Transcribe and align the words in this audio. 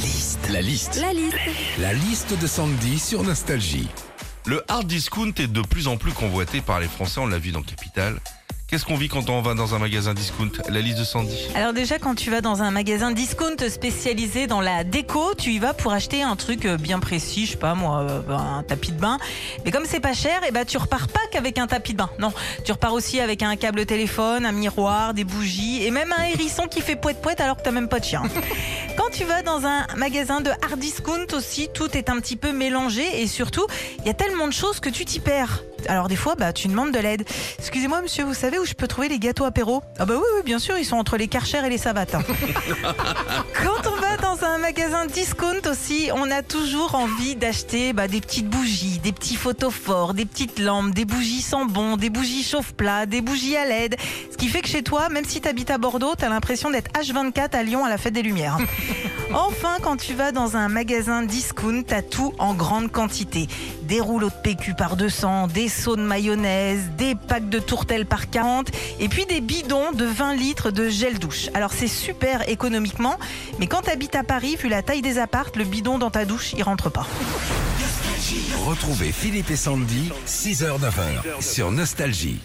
liste. 0.00 0.48
La 0.50 0.62
liste. 0.62 1.00
La 1.00 1.12
liste. 1.12 1.36
La 1.78 1.92
liste 1.92 2.40
de 2.40 2.46
Sandy 2.46 2.98
sur 2.98 3.22
Nostalgie. 3.22 3.88
Le 4.46 4.64
hard 4.68 4.86
discount 4.86 5.32
est 5.36 5.46
de 5.46 5.60
plus 5.60 5.88
en 5.88 5.96
plus 5.98 6.12
convoité 6.12 6.60
par 6.60 6.80
les 6.80 6.88
Français, 6.88 7.20
on 7.20 7.26
l'a 7.26 7.38
vu 7.38 7.52
dans 7.52 7.62
Capital. 7.62 8.18
Qu'est-ce 8.70 8.84
qu'on 8.84 8.94
vit 8.94 9.08
quand 9.08 9.28
on 9.30 9.42
va 9.42 9.54
dans 9.54 9.74
un 9.74 9.80
magasin 9.80 10.14
discount 10.14 10.52
La 10.68 10.80
liste 10.80 10.96
de 11.00 11.02
Sandy. 11.02 11.48
Alors 11.56 11.72
déjà, 11.72 11.98
quand 11.98 12.14
tu 12.14 12.30
vas 12.30 12.40
dans 12.40 12.62
un 12.62 12.70
magasin 12.70 13.10
discount 13.10 13.56
spécialisé 13.68 14.46
dans 14.46 14.60
la 14.60 14.84
déco, 14.84 15.34
tu 15.34 15.50
y 15.50 15.58
vas 15.58 15.74
pour 15.74 15.92
acheter 15.92 16.22
un 16.22 16.36
truc 16.36 16.64
euh, 16.66 16.76
bien 16.76 17.00
précis, 17.00 17.46
je 17.46 17.50
sais 17.50 17.56
pas 17.56 17.74
moi, 17.74 18.06
euh, 18.08 18.22
un 18.28 18.62
tapis 18.62 18.92
de 18.92 19.00
bain. 19.00 19.18
Mais 19.64 19.72
comme 19.72 19.86
c'est 19.86 19.98
pas 19.98 20.12
cher, 20.12 20.44
et 20.46 20.52
ben 20.52 20.64
tu 20.64 20.78
repars 20.78 21.08
pas 21.08 21.18
qu'avec 21.32 21.58
un 21.58 21.66
tapis 21.66 21.94
de 21.94 21.98
bain. 21.98 22.10
Non, 22.20 22.32
tu 22.64 22.70
repars 22.70 22.92
aussi 22.92 23.18
avec 23.18 23.42
un 23.42 23.56
câble 23.56 23.86
téléphone, 23.86 24.46
un 24.46 24.52
miroir, 24.52 25.14
des 25.14 25.24
bougies 25.24 25.84
et 25.84 25.90
même 25.90 26.14
un 26.16 26.22
hérisson 26.26 26.68
qui 26.68 26.80
fait 26.80 26.94
poète 26.94 27.20
poète 27.20 27.40
alors 27.40 27.56
que 27.56 27.62
t'as 27.62 27.72
même 27.72 27.88
pas 27.88 27.98
de 27.98 28.04
chien. 28.04 28.22
Quand 28.96 29.10
tu 29.12 29.24
vas 29.24 29.42
dans 29.42 29.66
un 29.66 29.84
magasin 29.96 30.40
de 30.42 30.50
hard 30.50 30.78
discount 30.78 31.26
aussi, 31.32 31.68
tout 31.74 31.96
est 31.96 32.08
un 32.08 32.20
petit 32.20 32.36
peu 32.36 32.52
mélangé 32.52 33.20
et 33.20 33.26
surtout, 33.26 33.66
il 33.98 34.06
y 34.06 34.10
a 34.10 34.14
tellement 34.14 34.46
de 34.46 34.52
choses 34.52 34.78
que 34.78 34.90
tu 34.90 35.04
t'y 35.04 35.18
perds. 35.18 35.64
Alors 35.88 36.08
des 36.08 36.16
fois, 36.16 36.34
bah, 36.34 36.52
tu 36.52 36.68
demandes 36.68 36.92
de 36.92 36.98
l'aide. 36.98 37.24
Excusez-moi, 37.58 38.02
monsieur, 38.02 38.24
vous 38.24 38.34
savez 38.34 38.58
où 38.58 38.64
je 38.64 38.74
peux 38.74 38.86
trouver 38.86 39.08
les 39.08 39.18
gâteaux 39.18 39.44
apéro? 39.44 39.82
Ah 39.98 40.04
bah 40.04 40.14
oui, 40.16 40.22
oui, 40.36 40.42
bien 40.44 40.58
sûr, 40.58 40.76
ils 40.78 40.84
sont 40.84 40.96
entre 40.96 41.16
les 41.16 41.28
Karcher 41.28 41.58
et 41.64 41.68
les 41.70 41.78
Savates. 41.78 42.14
hein. 42.14 42.22
Quand 43.62 43.90
on 43.90 44.00
va 44.00 44.16
dans 44.16 44.44
un 44.44 44.58
magasin 44.58 45.06
discount 45.06 45.60
aussi, 45.70 46.10
on 46.14 46.30
a 46.30 46.42
toujours 46.42 46.94
envie 46.94 47.36
d'acheter 47.36 47.92
bah, 47.92 48.08
des 48.08 48.20
petites 48.20 48.48
bougies, 48.48 48.98
des 49.02 49.12
petits 49.12 49.36
photophores, 49.36 50.14
des 50.14 50.24
petites 50.24 50.58
lampes, 50.58 50.92
des 50.94 51.04
bougies 51.04 51.42
sans 51.42 51.64
bon, 51.66 51.96
des 51.96 52.10
bougies 52.10 52.42
chauffe-plat, 52.42 53.06
des 53.06 53.20
bougies 53.20 53.56
à 53.56 53.64
LED. 53.64 53.96
Ce 54.32 54.36
qui 54.36 54.48
fait 54.48 54.62
que 54.62 54.68
chez 54.68 54.82
toi, 54.82 55.08
même 55.08 55.24
si 55.24 55.40
tu 55.40 55.48
habites 55.48 55.70
à 55.70 55.78
Bordeaux, 55.78 56.14
tu 56.18 56.24
as 56.24 56.28
l'impression 56.28 56.70
d'être 56.70 56.90
H24 56.92 57.56
à 57.56 57.62
Lyon 57.62 57.84
à 57.84 57.88
la 57.88 57.98
fête 57.98 58.14
des 58.14 58.22
Lumières. 58.22 58.58
Enfin, 59.32 59.76
quand 59.80 59.96
tu 59.96 60.14
vas 60.14 60.32
dans 60.32 60.56
un 60.56 60.66
magasin 60.68 61.22
discount, 61.22 61.84
t'as 61.86 62.02
tout 62.02 62.34
en 62.40 62.52
grande 62.52 62.90
quantité. 62.90 63.46
Des 63.82 64.00
rouleaux 64.00 64.28
de 64.28 64.34
PQ 64.42 64.74
par 64.74 64.96
200, 64.96 65.46
des 65.46 65.68
seaux 65.70 65.96
de 65.96 66.02
mayonnaise, 66.02 66.90
des 66.98 67.14
packs 67.14 67.48
de 67.48 67.58
tourtelles 67.58 68.04
par 68.04 68.28
40, 68.28 68.68
et 68.98 69.08
puis 69.08 69.24
des 69.24 69.40
bidons 69.40 69.92
de 69.92 70.04
20 70.04 70.34
litres 70.34 70.70
de 70.70 70.90
gel 70.90 71.18
douche. 71.18 71.48
Alors 71.54 71.72
c'est 71.72 71.88
super 71.88 72.46
économiquement, 72.48 73.18
mais 73.58 73.66
quand 73.66 73.82
t'habites 73.82 74.16
à 74.16 74.24
Paris, 74.24 74.56
vu 74.56 74.68
la 74.68 74.82
taille 74.82 75.02
des 75.02 75.18
appartes, 75.18 75.56
le 75.56 75.64
bidon 75.64 75.96
dans 75.96 76.10
ta 76.10 76.26
douche, 76.26 76.52
il 76.56 76.62
rentre 76.62 76.90
pas. 76.90 77.06
Retrouvez 78.66 79.12
Philippe 79.12 79.50
et 79.50 79.56
Sandy, 79.56 80.10
6h-9h 80.26 81.40
sur 81.40 81.70
Nostalgie. 81.70 82.40